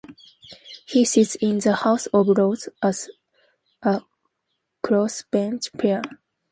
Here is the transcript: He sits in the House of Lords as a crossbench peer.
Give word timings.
He 0.87 1.05
sits 1.05 1.35
in 1.35 1.59
the 1.59 1.75
House 1.75 2.07
of 2.07 2.27
Lords 2.27 2.67
as 2.81 3.07
a 3.83 4.01
crossbench 4.83 5.77
peer. 5.77 6.01